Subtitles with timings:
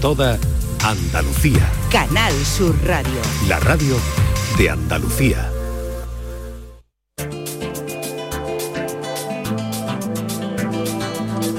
[0.00, 0.38] toda
[0.84, 1.68] Andalucía.
[1.90, 3.20] Canal Sur Radio.
[3.48, 3.96] La radio
[4.56, 5.50] de Andalucía.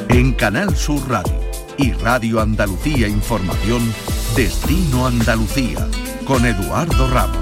[0.09, 1.39] En Canal Sur Radio
[1.77, 3.93] y Radio Andalucía Información,
[4.35, 5.87] Destino Andalucía,
[6.25, 7.38] con Eduardo Ramos.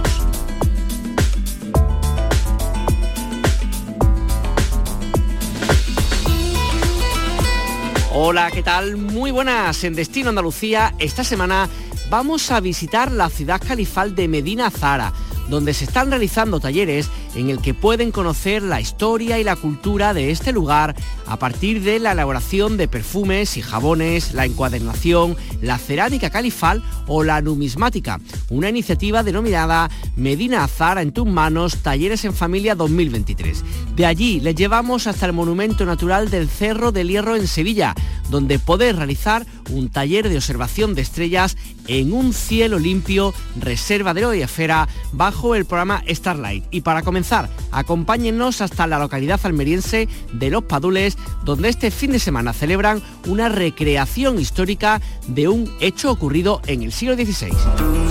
[8.20, 8.97] Hola, ¿qué tal?
[8.97, 9.83] Muy buenas.
[9.83, 11.70] En Destino Andalucía, esta semana
[12.09, 15.14] vamos a visitar la ciudad califal de Medina Zara,
[15.50, 20.14] donde se están realizando talleres en el que pueden conocer la historia y la cultura
[20.14, 20.96] de este lugar
[21.27, 27.23] a partir de la elaboración de perfumes y jabones, la encuadernación, la cerámica califal o
[27.23, 28.19] la numismática,
[28.50, 33.63] una iniciativa denominada Medina Azara en tus manos, Talleres en Familia 2023.
[33.95, 37.94] De allí les llevamos hasta el Monumento Natural del Cerro del Hierro en Sevilla,
[38.31, 41.55] donde podés realizar un taller de observación de estrellas
[41.88, 46.65] en un cielo limpio, reserva de Oiafera, bajo el programa Starlight.
[46.71, 47.27] Y para comenzar,
[47.72, 53.50] acompáñennos hasta la localidad almeriense de Los Padules, donde este fin de semana celebran una
[53.50, 58.06] recreación histórica de un hecho ocurrido en el siglo XVI.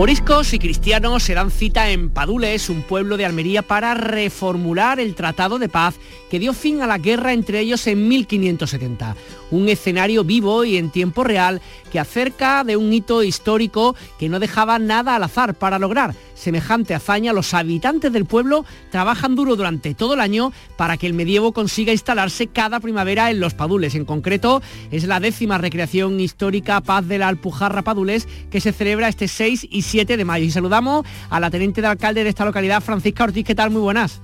[0.00, 5.14] Moriscos y cristianos se dan cita en Padules, un pueblo de Almería, para reformular el
[5.14, 5.96] Tratado de Paz
[6.30, 9.14] que dio fin a la guerra entre ellos en 1570.
[9.50, 11.60] Un escenario vivo y en tiempo real
[11.90, 16.94] que acerca de un hito histórico que no dejaba nada al azar para lograr semejante
[16.94, 17.32] hazaña.
[17.32, 21.92] Los habitantes del pueblo trabajan duro durante todo el año para que el medievo consiga
[21.92, 23.94] instalarse cada primavera en los Padules.
[23.94, 29.08] En concreto, es la décima recreación histórica Paz de la Alpujarra Padules que se celebra
[29.08, 30.44] este 6 y 7 de mayo.
[30.44, 33.44] Y saludamos a la teniente de alcalde de esta localidad, Francisca Ortiz.
[33.44, 33.70] ¿Qué tal?
[33.70, 34.22] Muy buenas.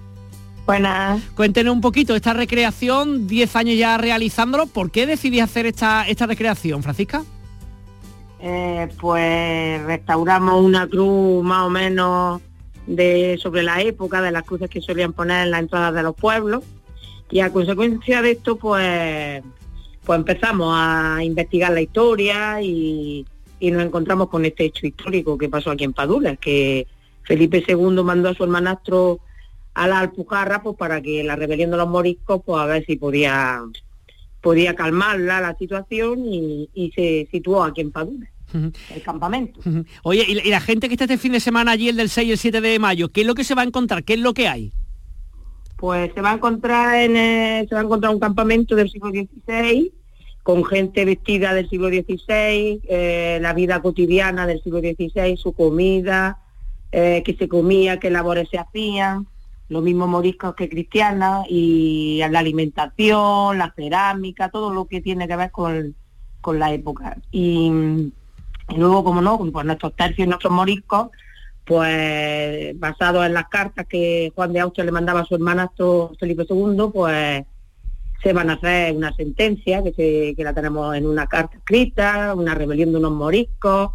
[0.66, 1.22] Buenas.
[1.36, 4.66] Cuéntenos un poquito esta recreación, 10 años ya realizándolo.
[4.66, 7.22] ¿Por qué decidí hacer esta, esta recreación, Francisca?
[8.38, 12.42] Eh, pues restauramos una cruz más o menos
[12.86, 16.14] de sobre la época de las cruces que solían poner en la entrada de los
[16.14, 16.64] pueblos.
[17.30, 19.42] Y a consecuencia de esto pues
[20.04, 23.26] pues empezamos a investigar la historia y,
[23.58, 26.86] y nos encontramos con este hecho histórico que pasó aquí en Padula, que
[27.24, 29.18] Felipe II mandó a su hermanastro
[29.74, 32.96] a la Alpujarra pues para que la rebelión de los moriscos pues a ver si
[32.96, 33.60] podía
[34.46, 38.30] podía calmarla la situación y, y se situó aquí en Padula
[38.94, 39.58] el campamento.
[40.04, 42.30] Oye, ¿y la gente que está este fin de semana allí, el del 6 y
[42.30, 44.04] el 7 de mayo, qué es lo que se va a encontrar?
[44.04, 44.72] ¿Qué es lo que hay?
[45.76, 49.90] Pues se va a encontrar en se va a encontrar un campamento del siglo XVI
[50.44, 56.38] con gente vestida del siglo XVI, eh, la vida cotidiana del siglo XVI, su comida,
[56.92, 59.26] eh, que se comía, qué labores se hacían,
[59.68, 65.36] lo mismo moriscos que cristianas, y la alimentación, la cerámica, todo lo que tiene que
[65.36, 65.94] ver con,
[66.40, 67.16] con la época.
[67.32, 68.12] Y,
[68.76, 71.10] luego, como no, pues nuestros tercios y nuestros moriscos,
[71.64, 76.46] pues basados en las cartas que Juan de Austria le mandaba a su hermanastro Felipe
[76.48, 77.44] II, pues
[78.22, 82.34] se van a hacer una sentencia que, se, que la tenemos en una carta escrita,
[82.34, 83.90] una rebelión de unos moriscos,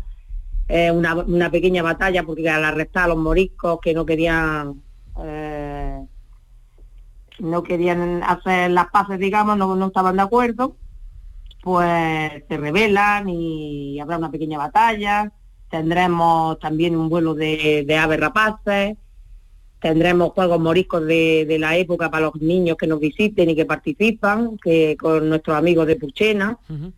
[0.67, 4.81] eh, una, una, pequeña batalla porque al arrestar a los moriscos que no querían
[5.21, 5.50] eh,
[7.41, 10.77] no querían hacer las paces, digamos, no, no estaban de acuerdo,
[11.61, 15.31] pues se rebelan y habrá una pequeña batalla.
[15.69, 18.97] Tendremos también un vuelo de, de aves rapaces,
[19.79, 23.65] tendremos juegos moriscos de, de, la época para los niños que nos visiten y que
[23.65, 26.59] participan, que con nuestros amigos de Purchena.
[26.69, 26.93] -huh.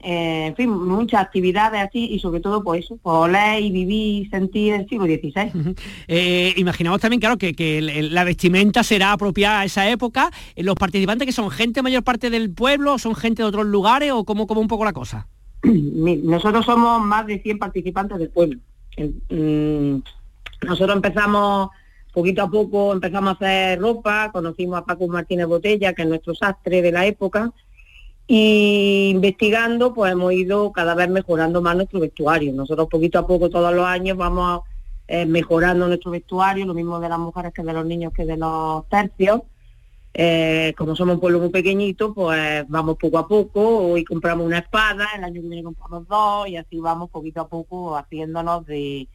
[0.00, 4.22] Eh, en fin, muchas actividades así y sobre todo pues eso, pues oler y vivir
[4.24, 5.50] y sentir el siglo XVI.
[5.54, 5.78] Uh -huh.
[6.08, 10.30] eh, imaginamos también, claro, que, que el, la vestimenta será apropiada a esa época.
[10.56, 14.24] ¿Los participantes que son gente mayor parte del pueblo, son gente de otros lugares o
[14.24, 15.26] cómo, cómo un poco la cosa?
[15.62, 18.60] Nosotros somos más de 100 participantes del pueblo.
[19.28, 19.98] Mm,
[20.66, 21.68] nosotros empezamos
[22.16, 26.34] poquito a poco empezamos a hacer ropa, conocimos a Paco Martínez Botella, que es nuestro
[26.34, 27.52] sastre de la época,
[28.28, 32.52] y investigando pues hemos ido cada vez mejorando más nuestro vestuario.
[32.52, 34.62] Nosotros poquito a poco todos los años vamos
[35.08, 38.36] eh, mejorando nuestro vestuario, lo mismo de las mujeres que de los niños que de
[38.36, 39.42] los tercios.
[40.18, 44.58] Eh, como somos un pueblo muy pequeñito, pues vamos poco a poco, hoy compramos una
[44.58, 49.08] espada, el año que viene compramos dos y así vamos poquito a poco haciéndonos de,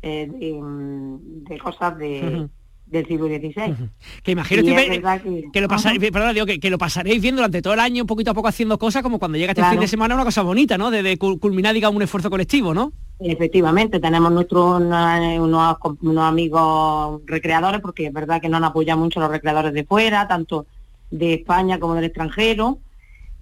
[0.00, 2.48] eh, de, de, cosas de.
[2.90, 3.74] Del siglo XVI.
[4.22, 6.12] Que imagino que, que, que, lo pasaréis, uh -huh.
[6.12, 8.78] perdón, digo, que, que, lo pasaréis viendo durante todo el año, poquito a poco haciendo
[8.78, 9.72] cosas, como cuando llega este claro.
[9.72, 10.90] fin de semana, una cosa bonita, ¿no?
[10.90, 12.92] De, de culminar, digamos, un esfuerzo colectivo, ¿no?
[13.20, 19.20] Efectivamente, tenemos nuestros unos, unos, amigos recreadores, porque es verdad que nos han apoyado mucho
[19.20, 20.66] los recreadores de fuera, tanto
[21.10, 22.78] de España como del extranjero,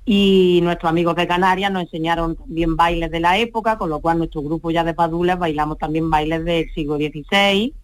[0.05, 4.19] y nuestros amigos de Canarias nos enseñaron también bailes de la época, con lo cual
[4.19, 7.75] nuestro grupo ya de padules bailamos también bailes del siglo XVI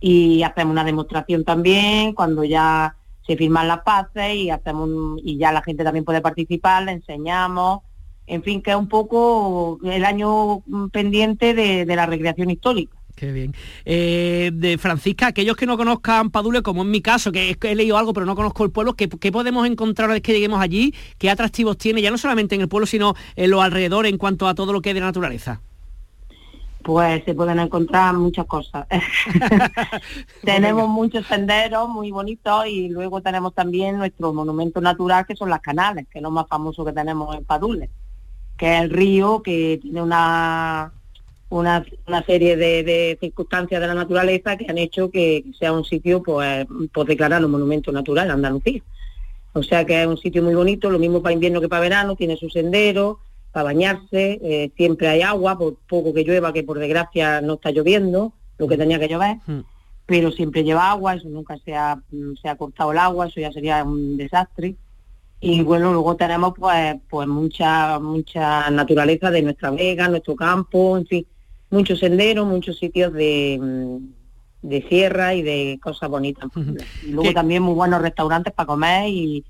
[0.00, 2.94] y hacemos una demostración también cuando ya
[3.26, 7.80] se firman las paces y hacemos y ya la gente también puede participar, le enseñamos,
[8.26, 10.62] en fin, que es un poco el año
[10.92, 12.96] pendiente de, la recreación histórica.
[13.14, 13.52] Qué bien.
[13.84, 17.98] Eh, de Francisca, aquellos que no conozcan Padule, como en mi caso, que he leído
[17.98, 20.94] algo pero no conozco el pueblo, ¿qué, podemos encontrar una vez que lleguemos allí?
[21.18, 24.46] ¿Qué atractivos tiene, ya no solamente en el pueblo, sino en los alrededores en cuanto
[24.46, 25.60] a todo lo que es de naturaleza?
[26.88, 28.86] Pues se pueden encontrar muchas cosas.
[30.42, 35.60] tenemos muchos senderos muy bonitos y luego tenemos también nuestro monumento natural que son las
[35.60, 37.90] canales, que es lo más famoso que tenemos en Padule,
[38.56, 40.90] que es el río que tiene una
[41.50, 41.84] una,
[42.24, 47.06] serie de, circunstancias de la naturaleza que han hecho que sea un sitio pues, pues
[47.06, 48.80] declarar un monumento natural Andalucía.
[49.52, 52.16] O sea que es un sitio muy bonito, lo mismo para invierno que para verano,
[52.16, 53.18] tiene su sendero,
[53.52, 57.70] para bañarse, eh, siempre hay agua, por poco que llueva, que por desgracia no está
[57.70, 59.60] lloviendo, lo que tenía que llover, hmm.
[60.06, 63.40] pero siempre lleva agua, eso nunca se ha, mm, se ha cortado el agua, eso
[63.40, 64.76] ya sería un desastre.
[65.40, 71.06] Y bueno, luego tenemos pues, pues mucha, mucha naturaleza de nuestra vega, nuestro campo, en
[71.06, 71.26] fin,
[71.70, 76.48] muchos senderos, muchos sitios de, mm, de sierra y de cosas bonitas.
[77.06, 79.44] Y luego también muy buenos restaurantes para comer y,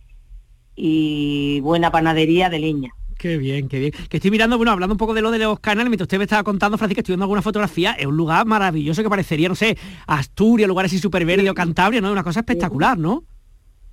[0.76, 2.94] y buena panadería de leña.
[3.18, 3.92] Qué bien, qué bien.
[4.08, 6.24] Que estoy mirando, bueno, hablando un poco de lo de los canales, mientras usted me
[6.24, 9.76] estaba contando, Francisca, estoy viendo alguna fotografía, es un lugar maravilloso que parecería, no sé,
[10.06, 12.06] Asturias, lugar así súper verde o Cantabria, ¿no?
[12.06, 13.24] Es una cosa espectacular, ¿no?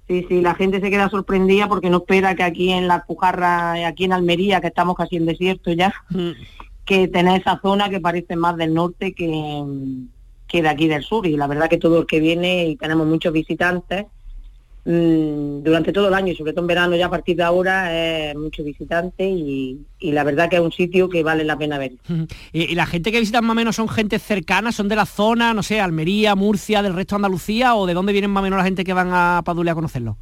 [0.07, 3.87] Sí, sí, la gente se queda sorprendida porque no espera que aquí en la Pujarra,
[3.87, 6.29] aquí en Almería, que estamos casi en desierto ya, mm.
[6.85, 9.63] que tener esa zona que parece más del norte que,
[10.47, 11.25] que de aquí del sur.
[11.25, 14.05] Y la verdad que todo el que viene, y tenemos muchos visitantes,
[14.87, 17.91] Mm, durante todo el año y sobre todo en verano ya a partir de ahora
[17.91, 21.93] es mucho visitante y, la verdad que es un sitio que vale la pena ver.
[22.53, 25.55] ¿Y, la gente que visita más o menos son gente cercana, son de la zona,
[25.55, 28.57] no sé, Almería, Murcia, del resto de Andalucía o de dónde vienen más o menos
[28.57, 30.17] la gente que van a Padule a conocerlo?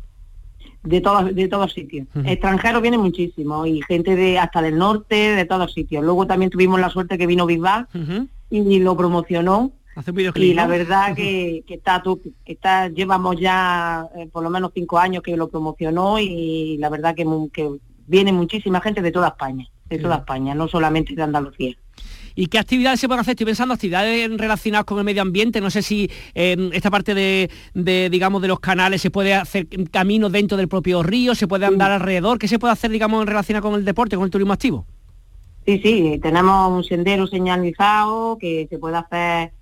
[0.81, 2.07] De todos, de todos sitios.
[2.23, 6.05] Extranjeros vienen muchísimo y gente de hasta del norte, de todos sitios.
[6.05, 7.87] Luego también tuvimos la suerte que vino Bisbal
[8.49, 9.73] y lo promocionó
[10.35, 12.03] y la verdad que, está,
[12.45, 17.15] está, llevamos ya eh, por lo menos cinco años que lo promocionó y la verdad
[17.15, 17.25] que,
[18.05, 21.75] viene muchísima gente de toda España, de toda España, no solamente de Andalucía.
[22.35, 23.33] ¿Y qué actividades se pueden hacer?
[23.33, 25.61] Estoy pensando actividades relacionadas con el medio ambiente.
[25.61, 30.31] No sé si en esta parte de, digamos, de los canales se puede hacer caminos
[30.31, 32.39] dentro del propio río, se puede andar alrededor.
[32.39, 34.85] ¿Qué se puede hacer, digamos, en relación con el deporte, con el turismo activo?
[35.65, 39.53] Sí, sí, tenemos un sendero señalizado que se puede hacer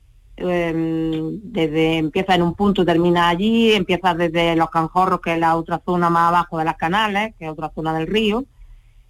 [0.44, 5.56] Em, desde empieza en un punto, termina allí, empieza desde los canjorros, que es la
[5.56, 8.46] otra zona más abajo de las canales, que es otra zona del río,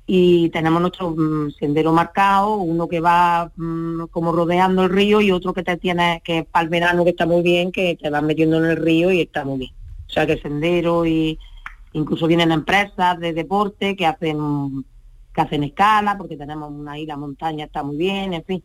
[0.05, 5.31] y tenemos nuestro mm, sendero marcado, uno que va mm, como rodeando el río y
[5.31, 8.09] otro que te tiene, que es para el verano que está muy bien, que te
[8.09, 9.73] vas metiendo en el río y está muy bien.
[10.07, 11.39] O sea que sendero y
[11.93, 14.85] incluso vienen empresas de deporte que hacen
[15.33, 18.61] que hacen escala, porque tenemos una isla montaña, está muy bien, en fin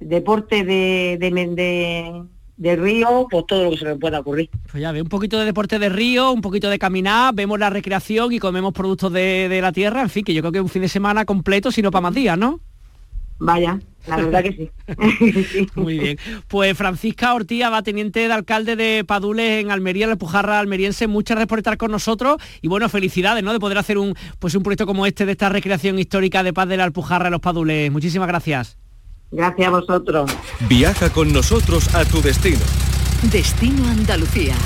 [0.00, 2.24] deporte de, de,
[2.56, 4.50] de, río, pues todo lo que se le pueda ocurrir.
[4.70, 7.70] Pues ya ve, un poquito de deporte de río, un poquito de caminar, vemos la
[7.70, 10.70] recreación y comemos productos de, la tierra, en fin, que yo creo que es un
[10.70, 12.60] fin de semana completo, sino para más días, ¿no?
[13.42, 15.66] Vaya, la verdad que sí.
[15.74, 16.18] Muy bien.
[16.46, 21.36] Pues Francisca Ortiz, va teniente de alcalde de Padules en Almería, la Pujarra almeriense, muchas
[21.36, 23.54] gracias por estar con nosotros y bueno, felicidades, ¿no?
[23.54, 26.68] De poder hacer un pues un proyecto como este de esta recreación histórica de paz
[26.68, 27.90] de la Alpujarra en los Padules.
[27.90, 28.76] Muchísimas gracias.
[29.32, 30.30] Gracias a vosotros.
[30.68, 32.58] Viaja con nosotros a tu destino.
[33.30, 34.56] Destino Andalucía.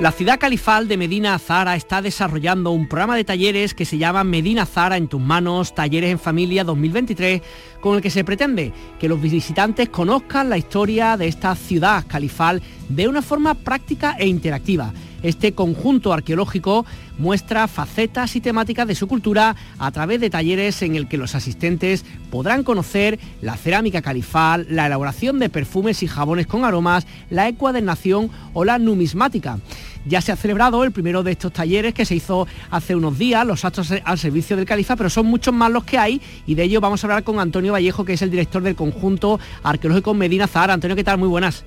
[0.00, 4.24] La ciudad califal de Medina Zara está desarrollando un programa de talleres que se llama
[4.24, 7.40] Medina Zara en tus manos, Talleres en Familia 2023,
[7.80, 12.62] con el que se pretende que los visitantes conozcan la historia de esta ciudad califal
[12.90, 14.92] de una forma práctica e interactiva
[15.26, 16.86] este conjunto arqueológico
[17.18, 21.34] muestra facetas y temáticas de su cultura a través de talleres en el que los
[21.34, 27.48] asistentes podrán conocer la cerámica califal, la elaboración de perfumes y jabones con aromas, la
[27.48, 29.58] ecuadernación o la numismática.
[30.06, 33.44] Ya se ha celebrado el primero de estos talleres que se hizo hace unos días,
[33.44, 36.62] los actos al servicio del califa, pero son muchos más los que hay y de
[36.62, 40.46] ello vamos a hablar con Antonio Vallejo, que es el director del conjunto arqueológico Medina
[40.46, 40.74] Zahara.
[40.74, 41.18] Antonio, ¿qué tal?
[41.18, 41.64] Muy buenas.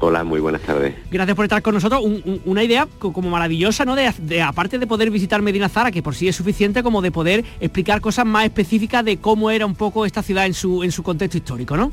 [0.00, 0.94] Hola, muy buenas tardes.
[1.10, 2.00] Gracias por estar con nosotros.
[2.44, 3.96] una idea como maravillosa, ¿no?
[3.96, 7.44] De, aparte de poder visitar Medina Zara, que por sí es suficiente, como de poder
[7.58, 11.02] explicar cosas más específicas de cómo era un poco esta ciudad en su, en su
[11.02, 11.90] contexto histórico, ¿no?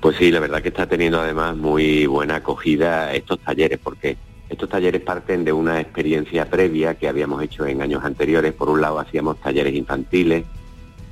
[0.00, 4.16] Pues sí, la verdad que está teniendo además muy buena acogida estos talleres, porque
[4.48, 8.54] estos talleres parten de una experiencia previa que habíamos hecho en años anteriores.
[8.54, 10.44] Por un lado hacíamos talleres infantiles,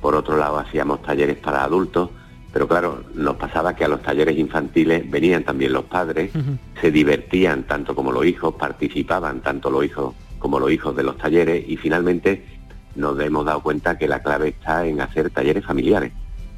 [0.01, 2.09] por otro lado hacíamos talleres para adultos
[2.53, 6.31] pero claro, nos pasaba que a los talleres infantiles venían también los padres,
[6.81, 11.17] se divertían tanto como los hijos, participaban tanto los hijos como los hijos de los
[11.17, 12.45] talleres y finalmente
[12.95, 16.11] nos hemos dado cuenta que la clave está en hacer talleres familiares.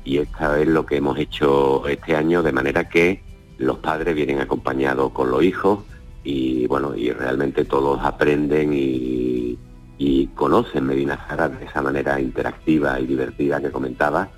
[0.06, 3.22] Y esta es lo que hemos hecho este año, de manera que
[3.58, 5.80] los padres vienen acompañados con los hijos
[6.24, 9.58] y bueno, y realmente todos aprenden y,
[9.98, 14.30] y conocen Medina Zara de esa manera interactiva y divertida que comentaba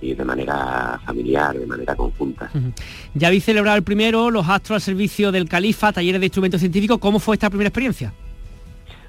[0.00, 2.50] y de manera familiar, de manera conjunta.
[3.14, 6.98] Ya habéis celebrado el primero, los astros al servicio del Califa, talleres de instrumentos científicos.
[6.98, 8.12] ¿Cómo fue esta primera experiencia?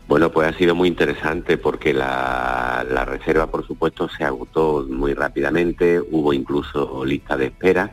[0.08, 6.00] Bueno, pues ha sido muy interesante porque la, reserva, por supuesto, se agotó muy rápidamente.
[6.00, 7.91] Hubo incluso lista de espera,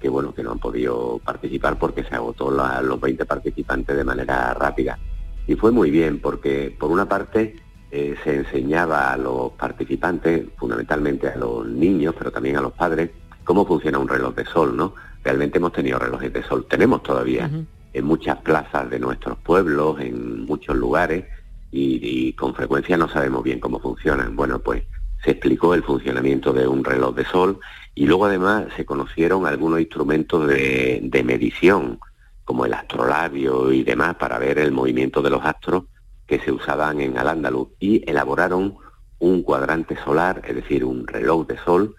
[0.00, 4.54] que bueno, que no han podido participar porque se agotó los 20 participantes de manera
[4.54, 4.98] rápida.
[5.46, 7.56] Y fue muy bien porque, por una parte,
[7.94, 13.10] eh, se enseñaba a los participantes, fundamentalmente a los niños, pero también a los padres,
[13.44, 14.94] cómo funciona un reloj de sol, ¿no?
[15.22, 17.50] Realmente hemos tenido relojes de sol, tenemos todavía
[17.92, 21.26] en muchas plazas de nuestros pueblos, en muchos lugares,
[21.70, 24.36] y, con frecuencia no sabemos bien cómo funcionan.
[24.36, 24.84] Bueno, pues
[25.22, 27.60] se explicó el funcionamiento de un reloj de sol
[27.94, 32.00] y luego además se conocieron algunos instrumentos de, de medición,
[32.46, 35.84] como el astrolabio y demás, para ver el movimiento de los astros
[36.32, 38.76] que se usaban en Al-Ándalus y elaboraron
[39.18, 41.94] un cuadrante solar, es decir, un reloj de sol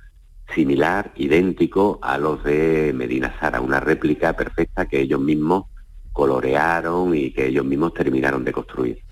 [0.55, 5.65] similar, idéntico a los de Medina Sara, una réplica perfecta que ellos mismos
[6.11, 9.03] colorearon y que ellos mismos terminaron de construir.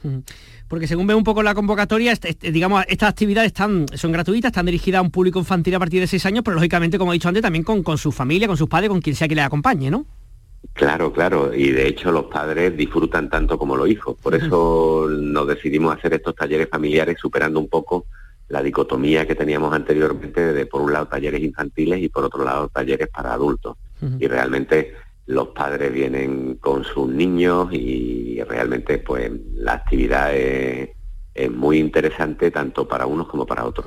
[0.67, 4.49] Porque según ve un poco la convocatoria, este, este, digamos, estas actividades están, son gratuitas,
[4.49, 7.17] están dirigidas a un público infantil a partir de seis años, pero lógicamente, como he
[7.17, 9.45] dicho antes, también con, con su familia, con sus padres, con quien sea que les
[9.45, 10.07] acompañe, ¿no?
[10.73, 14.15] Claro, claro, y de hecho los padres disfrutan tanto como los hijos.
[14.21, 18.05] Por eso nos decidimos hacer estos talleres familiares superando un poco
[18.47, 22.69] la dicotomía que teníamos anteriormente de por un lado talleres infantiles y por otro lado
[22.69, 23.77] talleres para adultos.
[24.19, 24.93] Y realmente
[25.27, 30.89] los padres vienen con sus niños y realmente pues la actividad es
[31.33, 33.85] es muy interesante tanto para unos como para otros.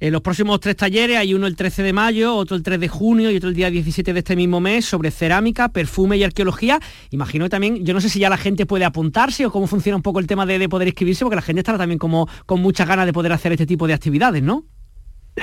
[0.00, 2.86] En los próximos tres talleres hay uno el 13 de mayo, otro el 3 de
[2.86, 6.78] junio y otro el día 17 de este mismo mes sobre cerámica, perfume y arqueología.
[7.10, 9.96] Imagino que también, yo no sé si ya la gente puede apuntarse o cómo funciona
[9.96, 12.86] un poco el tema de, poder inscribirse, porque la gente estará también como con muchas
[12.86, 14.64] ganas de poder hacer este tipo de actividades, ¿no?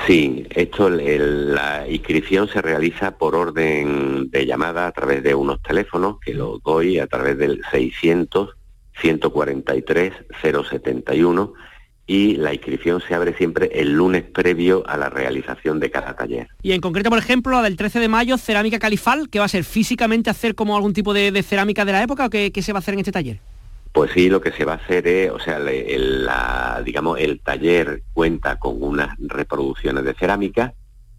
[0.08, 6.20] Sí, esto, la inscripción se realiza por orden de llamada a través de unos teléfonos
[6.22, 8.56] que los doy a través del 600
[9.02, 11.54] 143 071
[12.08, 16.48] y la inscripción se abre siempre el lunes previo a la realización de cada taller.
[16.62, 19.50] Y en concreto, por ejemplo, la del 13 de mayo, cerámica califal, que va a
[19.50, 22.78] ser físicamente hacer como algún tipo de, cerámica de la época o qué, se va
[22.78, 23.40] a hacer en este taller?
[23.92, 26.30] Pues sí, lo que se va a hacer es, o sea, el,
[26.84, 30.74] digamos, el taller cuenta con unas reproducciones de cerámica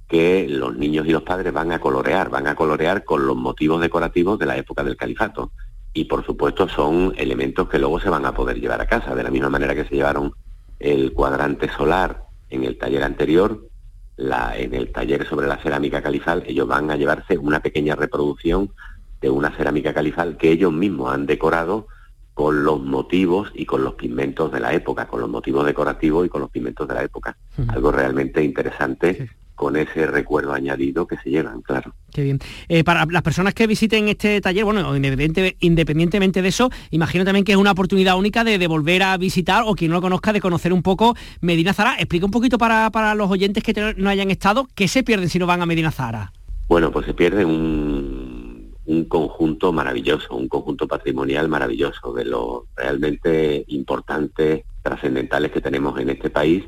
[0.09, 3.81] que los niños y los padres van a colorear, van a colorear con los motivos
[3.81, 5.51] decorativos de la época del califato
[5.93, 9.23] y por supuesto son elementos que luego se van a poder llevar a casa, de
[9.23, 10.33] la misma manera que se llevaron
[10.79, 13.69] el cuadrante solar en el taller anterior,
[14.17, 18.73] la, en el taller sobre la cerámica califal, ellos van a llevarse una pequeña reproducción
[19.21, 21.89] de una cerámica califal que ellos mismos han decorado
[22.35, 26.29] con los motivos y con los pigmentos de la época, con los motivos decorativos y
[26.29, 27.37] con los pigmentos de la época.
[27.69, 31.95] Algo realmente interesante con ese recuerdo añadido que se llevan, claro.
[32.13, 32.39] Qué bien.
[32.69, 37.53] Eh, para las personas que visiten este taller, bueno, independientemente de eso, imagino también que
[37.53, 40.73] es una oportunidad única de, volver a visitar o quien no lo conozca, de conocer
[40.73, 41.97] un poco Medina Zara.
[41.99, 45.47] Explica un poquito para, los oyentes que no hayan estado, ¿qué se pierden si no
[45.47, 46.33] van a Medina Zara?
[46.69, 53.65] Bueno, pues se pierde un, un conjunto maravilloso, un conjunto patrimonial maravilloso de los realmente
[53.69, 56.65] importantes, trascendentales que tenemos en este país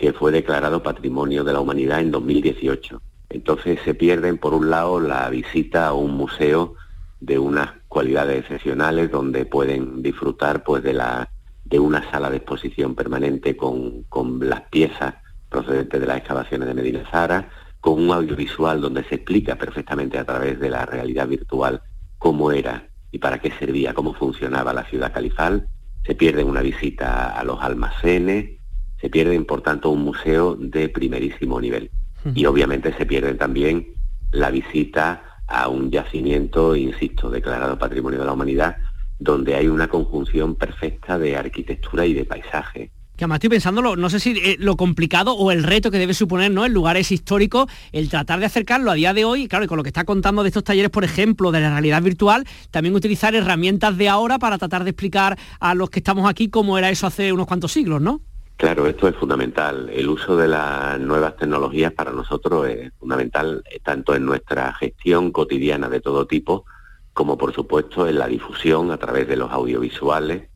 [0.00, 3.02] que fue declarado Patrimonio de la Humanidad en 2018.
[3.28, 6.74] Entonces se pierden, por un lado, la visita a un museo
[7.20, 11.28] de unas cualidades excepcionales donde pueden disfrutar pues, de, la,
[11.66, 15.16] de una sala de exposición permanente con, con las piezas
[15.50, 17.50] procedentes de las excavaciones de Medina Zara,
[17.82, 21.82] con un audiovisual donde se explica perfectamente a través de la realidad virtual
[22.16, 25.68] cómo era y para qué servía, cómo funcionaba la ciudad califal.
[26.06, 28.59] Se pierde una visita a los almacenes,
[29.00, 31.90] se pierde, por tanto, un museo de primerísimo nivel.
[32.34, 33.94] Y obviamente se pierde también
[34.32, 38.76] la visita a un yacimiento, insisto, declarado Patrimonio de la Humanidad,
[39.18, 42.90] donde hay una conjunción perfecta de arquitectura y de paisaje.
[43.16, 46.14] Que además estoy pensándolo, no sé si eh, lo complicado o el reto que debe
[46.14, 46.64] suponer ¿no?
[46.64, 49.82] en lugares históricos el tratar de acercarlo a día de hoy, claro, y con lo
[49.82, 53.98] que está contando de estos talleres, por ejemplo, de la realidad virtual, también utilizar herramientas
[53.98, 57.32] de ahora para tratar de explicar a los que estamos aquí cómo era eso hace
[57.32, 58.22] unos cuantos siglos, ¿no?
[58.60, 59.88] Claro, esto es fundamental.
[59.90, 65.32] El uso de las nuevas tecnologías para nosotros es fundamental eh, tanto en nuestra gestión
[65.32, 66.66] cotidiana de todo tipo,
[67.14, 70.50] como por supuesto en la difusión a través de los audiovisuales,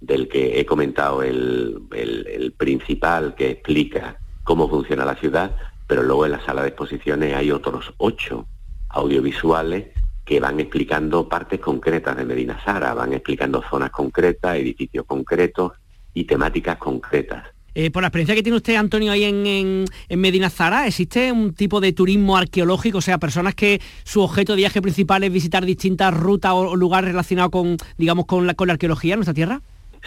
[0.00, 5.54] del que he comentado el, principal que explica cómo funciona la ciudad,
[5.86, 8.46] pero luego en la sala de exposiciones hay otros ocho
[8.88, 9.88] audiovisuales
[10.24, 15.72] que van explicando partes concretas de Medina Sara, van explicando zonas concretas, edificios concretos
[16.14, 17.44] y temáticas concretas.
[17.74, 19.84] Eh, por la experiencia que tiene usted, Antonio, ahí en,
[20.18, 22.98] Medina Zara, ¿existe un tipo de turismo arqueológico?
[22.98, 27.10] O sea, personas que su objeto de viaje principal es visitar distintas rutas o, lugares
[27.10, 29.62] relacionados con, digamos, con la, con la arqueología en nuestra tierra?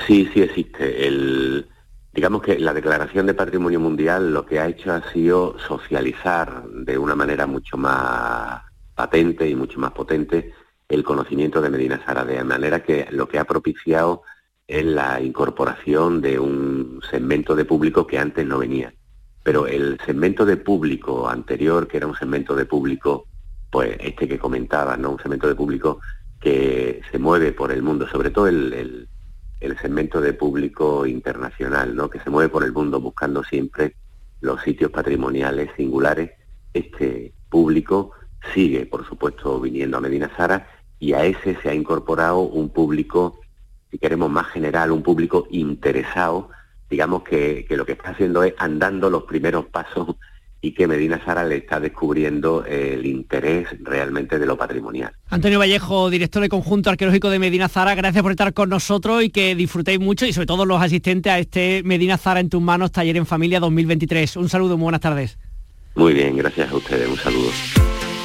[0.07, 1.07] Sí, sí existe.
[1.07, 1.67] El,
[2.13, 6.97] digamos que la Declaración de Patrimonio Mundial lo que ha hecho ha sido socializar de
[6.97, 8.61] una manera mucho más
[8.93, 10.53] patente y mucho más potente
[10.89, 14.23] el conocimiento de Medina Zara, de manera que lo que ha propiciado
[14.73, 18.91] es la incorporación de un segmento de público que antes no venía.
[19.43, 23.27] Pero el segmento de público anterior, que era un segmento de público,
[23.69, 25.11] pues este que comentaba, ¿no?
[25.11, 25.99] Un segmento de público
[26.41, 29.07] que se mueve por el mundo, sobre todo el,
[29.59, 32.09] el, segmento de público internacional, ¿no?
[32.09, 33.95] Que se mueve por el mundo buscando siempre
[34.41, 36.31] los sitios patrimoniales singulares.
[36.73, 38.13] Este público
[38.55, 43.39] sigue, por supuesto, viniendo a Medina Sara y a ese se ha incorporado un público
[43.93, 46.49] si queremos más general, un público interesado,
[46.89, 50.15] digamos que, lo que está haciendo es andando los primeros pasos
[50.61, 55.13] y que Medina Sara le está descubriendo el interés realmente de lo patrimonial.
[55.29, 59.29] Antonio Vallejo, director de Conjunto Arqueológico de Medina Zara, gracias por estar con nosotros y
[59.29, 62.91] que disfrutéis mucho y sobre todo los asistentes a este Medina Zara en tus manos,
[62.91, 64.37] Taller en Familia 2023.
[64.37, 65.37] Un saludo, muy buenas tardes.
[65.93, 67.51] Muy bien, gracias a ustedes, un saludo.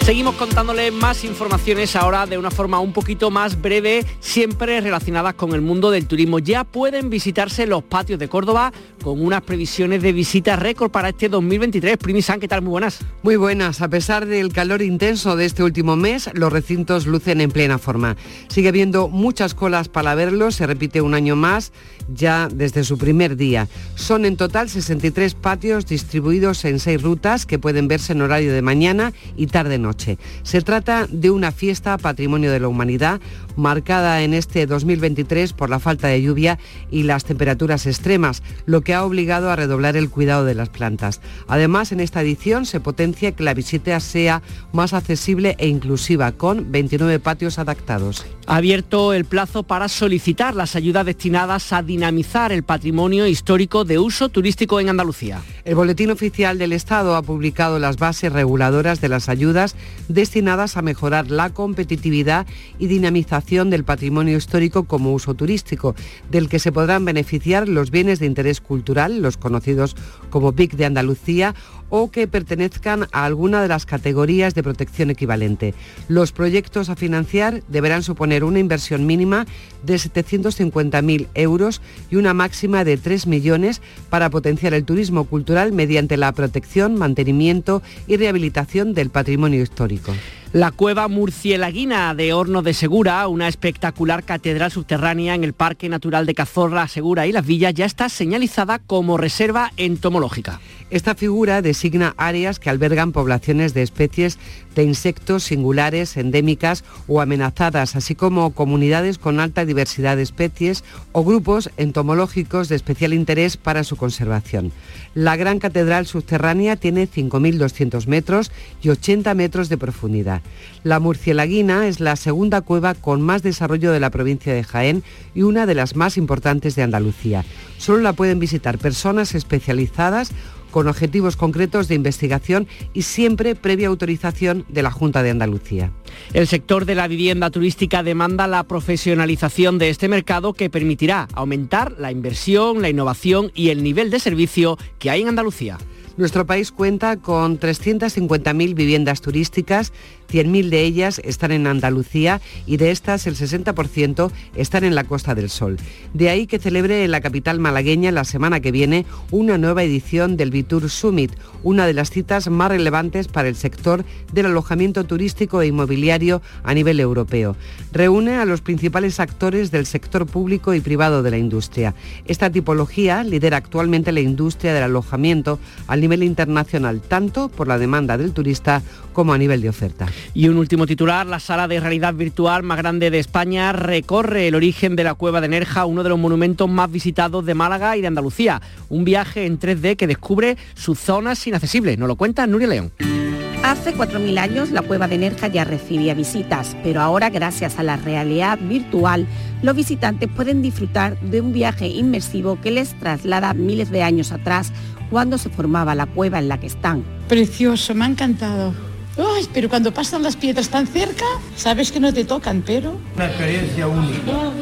[0.09, 5.53] Seguimos contándoles más informaciones ahora de una forma un poquito más breve, siempre relacionadas con
[5.53, 6.39] el mundo del turismo.
[6.39, 8.73] Ya pueden visitarse los patios de Córdoba
[9.05, 11.99] con unas previsiones de visita récord para este 2023.
[11.99, 12.63] Primi San, ¿qué tal?
[12.63, 13.01] Muy buenas.
[13.23, 13.83] Muy buenas.
[13.83, 18.17] A pesar del calor intenso de este último mes, los recintos lucen en plena forma.
[18.49, 21.71] Sigue habiendo muchas colas para verlos, se repite un año más
[22.11, 23.69] ya desde su primer día.
[23.95, 28.63] Son en total 63 patios distribuidos en seis rutas que pueden verse en horario de
[28.63, 29.98] mañana y tarde-noche.
[30.43, 33.21] Se trata de una fiesta patrimonio de la humanidad
[33.57, 36.59] marcada en este 2023 por la falta de lluvia
[36.91, 41.21] y las temperaturas extremas, lo que ha obligado a redoblar el cuidado de las plantas.
[41.49, 46.71] Además, en esta edición se potencia que la visita sea más accesible e inclusiva, con
[46.71, 48.25] 29 patios adaptados.
[48.47, 53.99] Ha abierto el plazo para solicitar las ayudas destinadas a dinamizar el patrimonio histórico de
[53.99, 55.43] uso turístico en Andalucía.
[55.65, 59.77] El Boletín Oficial del Estado ha publicado las bases reguladoras de las ayudas
[60.09, 62.47] destinadas a mejorar la competitividad
[62.79, 65.95] y dinamización del patrimonio histórico como uso turístico,
[66.31, 69.97] del que se podrán beneficiar los bienes de interés cultural, los conocidos
[70.31, 71.55] como PIC de Andalucía,
[71.91, 75.75] o que pertenezcan a alguna de las categorías de protección equivalente.
[76.09, 79.47] Los proyectos a financiar deberán suponer una inversión mínima
[79.83, 86.17] de 750.000 euros y una máxima de 3 millones para potenciar el turismo cultural mediante
[86.17, 90.13] la protección, mantenimiento y rehabilitación del patrimonio histórico.
[90.55, 96.25] La cueva murcielaguina de Horno de Segura, una espectacular catedral subterránea en el Parque Natural
[96.25, 100.59] de Cazorla, Segura y Las Villas, ya está señalizada como reserva entomológica.
[100.91, 104.39] Esta figura designa áreas que albergan poblaciones de especies
[104.75, 110.83] de insectos singulares, endémicas o amenazadas, así como comunidades con alta diversidad de especies
[111.13, 114.73] o grupos entomológicos de especial interés para su conservación.
[115.15, 120.38] La gran catedral subterránea tiene 5.200 metros y 80 metros de profundidad.
[120.85, 125.03] La Murcielaguina es la segunda cueva con más desarrollo de la provincia de Jaén
[125.35, 127.45] y una de las más importantes de Andalucía.
[127.79, 130.33] Solo la pueden visitar personas especializadas
[130.71, 135.93] con objetivos concretos de investigación y siempre previa autorización de la Junta de Andalucía.
[136.33, 141.95] El sector de la vivienda turística demanda la profesionalización de este mercado que permitirá aumentar
[141.99, 145.79] la inversión, la innovación y el nivel de servicio que hay en Andalucía.
[146.19, 149.93] Nuestro país cuenta con 350.000 viviendas turísticas,
[150.33, 155.37] 100.000 de ellas están en Andalucía y de estas el 60% están en la Costa
[155.37, 155.77] del Sol.
[156.15, 160.37] De ahí que celebre en la capital malagueña la semana que viene una nueva edición
[160.37, 161.31] del Vitur Summit,
[161.63, 166.75] una de las citas más relevantes para el sector del alojamiento turístico e inmobiliario a
[166.75, 167.55] nivel europeo.
[167.93, 171.95] Reúne a los principales actores del sector público y privado de la industria.
[172.27, 178.17] Esta tipología lidera actualmente la industria del alojamiento a nivel internacional, tanto por la demanda
[178.17, 180.07] del turista como a nivel de oferta.
[180.33, 184.55] Y un último titular, la sala de realidad virtual más grande de España recorre el
[184.55, 188.01] origen de la cueva de Nerja, uno de los monumentos más visitados de Málaga y
[188.01, 188.63] de Andalucía.
[188.89, 191.99] Un viaje en 3D que descubre sus zonas inaccesibles.
[191.99, 193.18] Nos lo cuenta Nuria León.
[193.63, 197.97] Hace 4.000 años la cueva de Nerja ya recibía visitas, pero ahora gracias a la
[197.97, 199.27] realidad virtual
[199.63, 204.73] los visitantes pueden disfrutar de un viaje inmersivo que les traslada miles de años atrás
[205.11, 207.05] cuando se formaba la cueva en la que están.
[207.29, 208.73] Precioso, me ha encantado.
[209.19, 211.25] Ay, pero cuando pasan las piedras tan cerca,
[211.57, 212.97] sabes que no te tocan, pero...
[213.17, 214.53] Una experiencia única,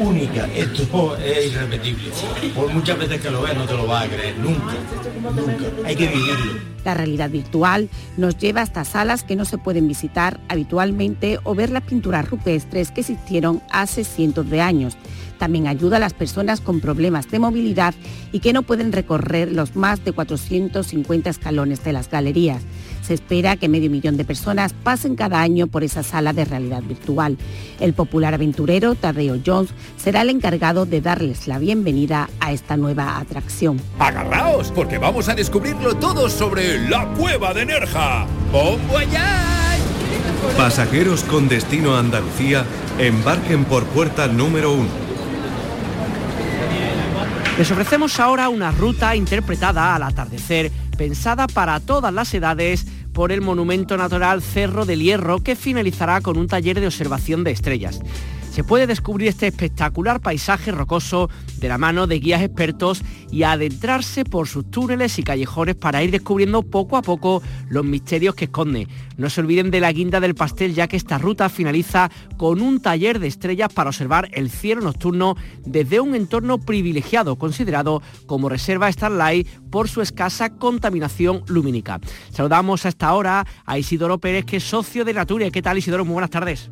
[0.00, 0.46] única.
[0.54, 2.10] Esto es irrepetible.
[2.54, 4.74] Por muchas veces que lo veas no te lo vas a creer, nunca,
[5.22, 5.88] nunca.
[5.88, 6.74] Hay que vivirlo.
[6.84, 11.70] La realidad virtual nos lleva hasta salas que no se pueden visitar habitualmente o ver
[11.70, 14.96] las pinturas rupestres que existieron hace cientos de años.
[15.44, 17.94] También ayuda a las personas con problemas de movilidad
[18.32, 22.62] y que no pueden recorrer los más de 450 escalones de las galerías.
[23.02, 26.82] Se espera que medio millón de personas pasen cada año por esa sala de realidad
[26.82, 27.36] virtual.
[27.78, 33.18] El popular aventurero Tadeo Jones será el encargado de darles la bienvenida a esta nueva
[33.18, 33.78] atracción.
[33.98, 38.26] Agarraos, porque vamos a descubrirlo todo sobre la cueva de Nerja.
[38.50, 39.76] ¡Bombo allá!
[40.56, 42.64] Pasajeros con destino a Andalucía,
[42.98, 45.03] embarquen por puerta número 1.
[47.56, 53.42] Les ofrecemos ahora una ruta interpretada al atardecer, pensada para todas las edades por el
[53.42, 58.00] Monumento Natural Cerro del Hierro, que finalizará con un taller de observación de estrellas
[58.54, 64.24] se puede descubrir este espectacular paisaje rocoso de la mano de guías expertos y adentrarse
[64.24, 68.86] por sus túneles y callejones para ir descubriendo poco a poco los misterios que esconde.
[69.16, 72.80] No se olviden de la guinda del pastel ya que esta ruta finaliza con un
[72.80, 75.34] taller de estrellas para observar el cielo nocturno
[75.66, 81.98] desde un entorno privilegiado considerado como reserva Starlight por su escasa contaminación lumínica.
[82.30, 85.50] Saludamos a esta hora a Isidoro Pérez que es socio de Nature.
[85.50, 86.04] ¿Qué tal Isidoro?
[86.04, 86.70] Muy buenas tardes.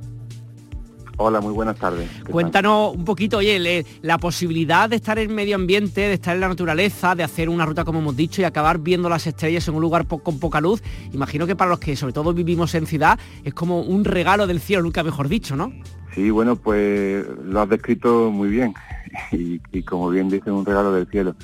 [1.18, 2.08] Hola, muy buenas tardes.
[2.30, 6.48] Cuéntanos un poquito, oye, la posibilidad de estar en medio ambiente, de estar en la
[6.48, 9.82] naturaleza, de hacer una ruta como hemos dicho y acabar viendo las estrellas en un
[9.82, 13.52] lugar con poca luz, imagino que para los que sobre todo vivimos en ciudad es
[13.52, 15.72] como un regalo del cielo, nunca mejor dicho, ¿no?
[16.14, 18.74] Sí, bueno, pues lo has descrito muy bien
[19.32, 21.34] y, como bien dice, un regalo del cielo.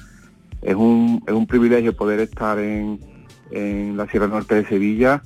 [0.63, 3.01] Es un, es un privilegio poder estar en,
[3.51, 5.23] en la Sierra Norte de Sevilla,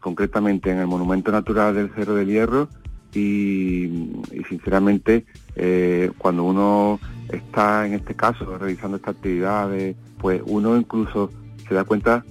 [0.00, 2.68] concretamente en el Monumento Natural del Cerro del Hierro,
[3.16, 4.12] y,
[4.48, 5.24] sinceramente
[5.56, 7.00] eh, cuando uno
[7.32, 9.70] está en este caso realizando esta actividad,
[10.18, 11.30] pues uno incluso
[11.66, 12.24] se da cuenta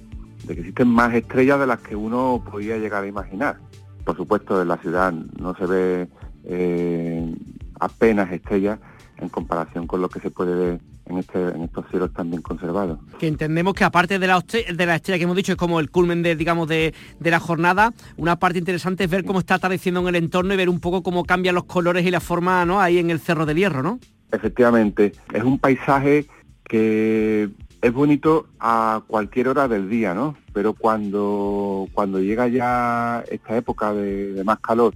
[0.44, 3.58] de que existen más estrellas de las que uno podía llegar a imaginar.
[4.04, 6.08] Por supuesto, en la ciudad no se ve
[6.44, 7.34] eh,
[7.80, 8.78] apenas estrellas
[9.18, 12.98] en comparación con lo que se puede ver en, este, en estos cielos también conservados.
[13.18, 15.90] Que entendemos que aparte de la, de la estrella que hemos dicho es como el
[15.90, 20.08] culmen de, digamos, de, la jornada, una parte interesante es ver cómo está atardeciendo en
[20.08, 22.80] el entorno y ver un poco cómo cambian los colores y la forma ¿no?
[22.80, 23.98] ahí en el Cerro del Hierro, ¿no?
[24.32, 26.26] Efectivamente, es un paisaje
[26.64, 27.48] que
[27.80, 30.36] es bonito a cualquier hora del día, ¿no?
[30.52, 34.94] Pero cuando, cuando llega ya esta época de, más calor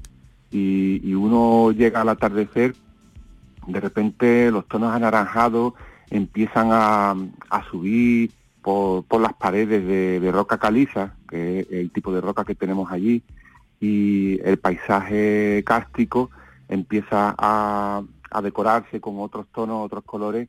[0.51, 2.75] y, y uno llega al atardecer,
[3.67, 5.75] de repente los tonos anaranjados
[6.11, 7.15] empiezan a,
[7.71, 12.91] subir por, las paredes de, roca caliza, que es el tipo de roca que tenemos
[12.91, 13.23] allí,
[13.81, 16.31] y el paisaje cástico
[16.69, 18.03] empieza a,
[18.43, 20.49] decorarse con otros tonos, otros colores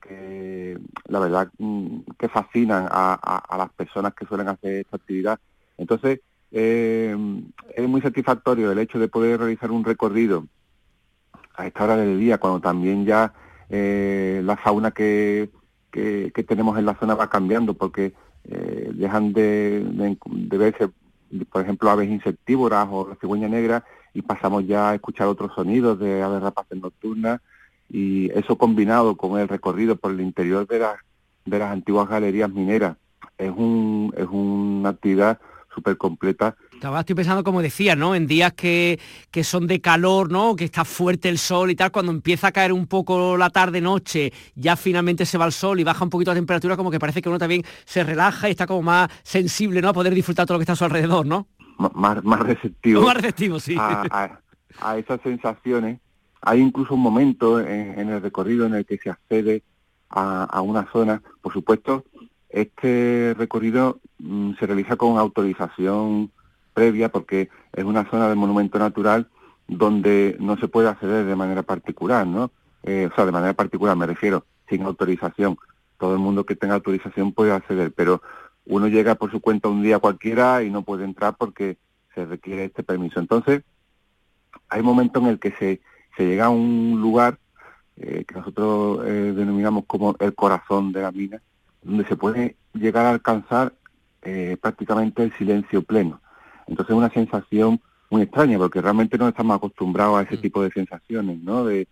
[0.00, 5.38] que la verdad mm, que fascinan a, las personas que suelen hacer esta actividad.
[5.78, 6.20] Entonces,
[6.50, 7.16] eh,
[7.74, 10.46] es muy satisfactorio el hecho de poder realizar un recorrido
[11.54, 13.32] a esta hora del día, cuando también ya
[13.74, 15.48] eh, la fauna que,
[15.90, 18.12] que, tenemos en la zona va cambiando porque
[18.44, 19.82] eh, dejan de,
[20.50, 20.90] verse,
[21.50, 23.82] por ejemplo, aves insectívoras o la cigüeña negra
[24.12, 27.40] y pasamos ya a escuchar otros sonidos de aves rapaces nocturnas
[27.88, 30.96] y eso combinado con el recorrido por el interior de las,
[31.46, 32.98] de las antiguas galerías mineras
[33.38, 35.40] es, un, es una actividad
[35.74, 36.56] súper completa
[37.00, 38.14] estoy pensando, como decía, ¿no?
[38.14, 38.98] En días que,
[39.30, 40.56] que, son de calor, ¿no?
[40.56, 44.32] Que está fuerte el sol y tal, cuando empieza a caer un poco la tarde-noche,
[44.54, 47.22] ya finalmente se va el sol y baja un poquito la temperatura, como que parece
[47.22, 49.88] que uno también se relaja y está como más sensible, ¿no?
[49.88, 51.48] A poder disfrutar todo lo que está a su alrededor, ¿no?
[51.94, 53.02] más, más receptivo.
[53.02, 53.76] Más receptivo, sí.
[53.78, 54.38] A,
[54.96, 56.00] esas sensaciones.
[56.40, 59.62] Hay incluso un momento en, el recorrido en el que se accede
[60.08, 61.22] a, una zona.
[61.40, 62.04] Por supuesto,
[62.48, 66.30] este recorrido mm, se realiza con autorización
[66.72, 69.28] previa porque es una zona del monumento natural
[69.68, 72.50] donde no se puede acceder de manera particular, ¿no?
[72.82, 75.56] Eh, o sea, de manera particular me refiero, sin autorización.
[75.98, 78.22] Todo el mundo que tenga autorización puede acceder, pero
[78.66, 81.78] uno llega por su cuenta un día cualquiera y no puede entrar porque
[82.14, 83.20] se requiere este permiso.
[83.20, 83.62] Entonces,
[84.68, 85.80] hay momentos en el que se,
[86.18, 87.38] llega a un lugar
[87.96, 91.40] eh, que nosotros eh, denominamos como el corazón de la mina,
[91.82, 93.74] donde se puede llegar a alcanzar
[94.60, 96.20] prácticamente el silencio pleno.
[96.66, 100.40] Entonces es una sensación muy extraña porque realmente no estamos acostumbrados a ese mm.
[100.40, 101.64] tipo de sensaciones, ¿no?
[101.64, 101.88] De,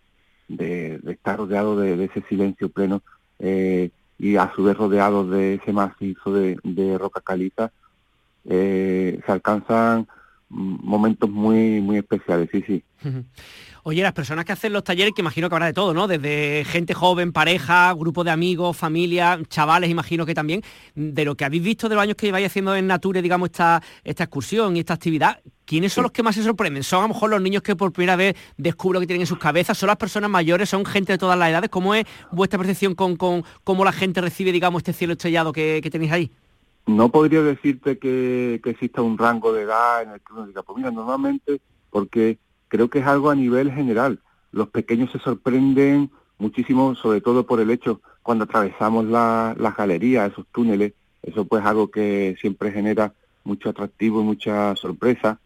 [0.47, 3.01] de, estar rodeado de, de, ese silencio pleno.
[3.39, 3.89] Eh,
[4.21, 7.71] y a su vez rodeados de ese macizo de, roca caliza,
[8.45, 10.07] eh, se alcanzan
[10.51, 12.83] momentos muy muy especiales, sí, sí.
[13.83, 16.07] Oye, las personas que hacen los talleres, que imagino que habrá de todo, ¿no?
[16.07, 20.61] Desde gente joven, pareja, grupo de amigos, familia, chavales, imagino que también,
[20.93, 23.81] de lo que habéis visto de los años que lleváis haciendo en Nature, digamos, esta,
[24.03, 26.83] esta excursión y esta actividad, ¿quiénes son los que más se sorprenden?
[26.83, 29.27] ¿Son a lo mejor los niños que por primera vez descubren lo que tienen en
[29.27, 29.77] sus cabezas?
[29.79, 30.69] ¿Son las personas mayores?
[30.69, 31.71] ¿Son gente de todas las edades?
[31.71, 35.81] ¿Cómo es vuestra percepción con, con cómo la gente recibe, digamos, este cielo estrellado que,
[35.91, 36.31] tenéis ahí?
[36.87, 40.77] No podría decirte que, exista un rango de edad en el que uno diga, pues
[40.77, 44.19] mira, normalmente, porque creo que es algo a nivel general.
[44.51, 50.31] Los pequeños se sorprenden muchísimo, sobre todo por el hecho cuando atravesamos las la galerías,
[50.31, 53.13] esos túneles, eso pues es algo que siempre genera
[53.43, 55.39] mucho atractivo y mucha sorpresa.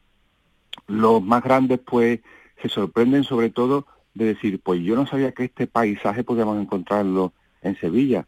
[0.88, 2.20] Los más grandes pues
[2.62, 7.34] se sorprenden sobre todo de decir, pues yo no sabía que este paisaje podíamos encontrarlo
[7.62, 8.26] en Sevilla.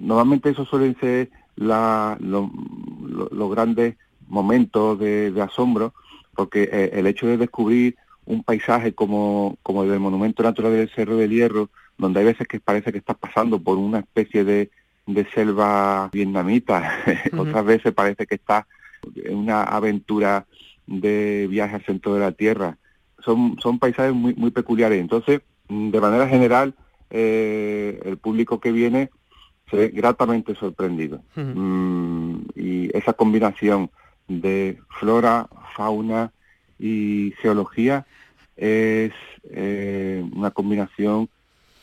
[0.00, 3.96] Normalmente eso suelen ser la, los grandes
[4.28, 5.94] momentos de, asombro,
[6.34, 10.90] porque eh, el hecho de descubrir un paisaje como, como el del Monumento Natural del
[10.90, 14.70] Cerro del Hierro, donde hay veces que parece que estás pasando por una especie de,
[15.06, 16.92] de selva vietnamita,
[17.36, 18.66] otras veces parece que estás
[19.16, 20.46] en una aventura
[20.86, 22.76] de viaje al centro de la Tierra.
[23.24, 25.00] Son, son paisajes muy, muy peculiares.
[25.00, 26.74] Entonces, de manera general,
[27.10, 29.10] eh, el público que viene
[29.70, 31.22] se ve gratamente sorprendido.
[31.34, 33.90] Mm, y esa combinación
[34.28, 36.32] de flora, fauna
[36.78, 38.06] y geología
[38.56, 39.12] es
[39.50, 41.28] eh, una combinación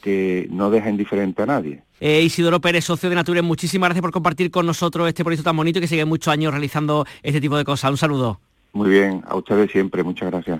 [0.01, 1.81] que no deja indiferente a nadie.
[1.99, 5.57] Eh, Isidoro Pérez, socio de Nature, muchísimas gracias por compartir con nosotros este proyecto tan
[5.57, 7.89] bonito y que sigue muchos años realizando este tipo de cosas.
[7.91, 8.39] Un saludo.
[8.75, 10.59] Muy bien, a ustedes siempre, muchas gracias.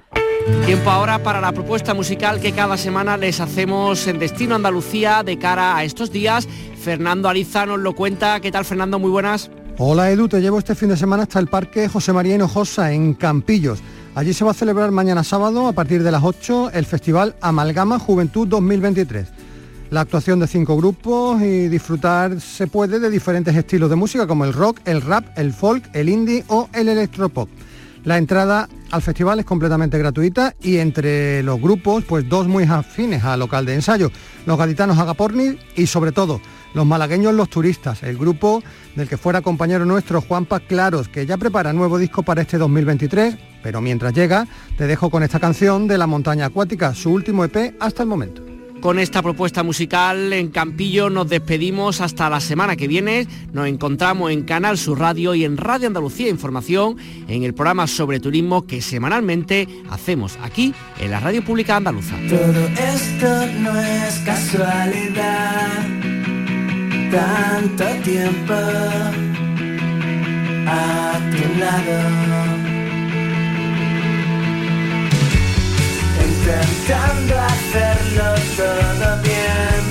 [0.66, 5.38] Tiempo ahora para la propuesta musical que cada semana les hacemos en Destino Andalucía de
[5.38, 6.48] cara a estos días.
[6.82, 8.40] Fernando Ariza nos lo cuenta.
[8.40, 9.00] ¿Qué tal, Fernando?
[9.00, 9.52] Muy buenas.
[9.78, 13.16] Hola Edu, te llevo este fin de semana hasta el Parque José María Hinojosa en
[13.16, 13.80] Campillos.
[14.16, 18.00] Allí se va a celebrar mañana sábado a partir de las 8 el festival Amalgama
[18.00, 19.28] Juventud 2023.
[19.90, 24.46] La actuación de cinco grupos y disfrutar se puede de diferentes estilos de música como
[24.46, 27.50] el rock, el rap, el folk, el indie o el electropop.
[28.06, 33.24] La entrada al festival es completamente gratuita y entre los grupos, pues dos muy afines
[33.24, 34.12] al local de ensayo,
[34.46, 36.40] los gaditanos Agaporni y sobre todo
[36.76, 38.62] los malagueños Los Turistas, el grupo
[38.96, 42.60] del que fuera compañero nuestro Juan Paz Claros, que ya prepara nuevo disco para este
[42.60, 44.46] 2023, pero mientras llega,
[44.78, 48.55] te dejo con esta canción de La Montaña Acuática, su último EP hasta el momento.
[48.86, 53.26] Con esta propuesta musical en Campillo nos despedimos hasta la semana que viene.
[53.52, 56.96] Nos encontramos en Canal Sur Radio y en Radio Andalucía Información
[57.28, 62.16] en el programa sobre turismo que semanalmente hacemos aquí en la Radio Pública Andaluza.
[62.30, 65.84] Todo esto no es casualidad
[67.10, 68.54] tanto tiempo
[70.68, 72.65] a tu lado.
[76.46, 79.82] intentando hacerlo todo bien,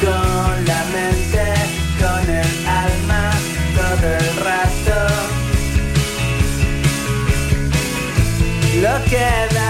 [0.00, 1.44] con la mente,
[2.00, 3.30] con el alma,
[3.76, 4.96] todo el rato.
[8.80, 9.61] Lo que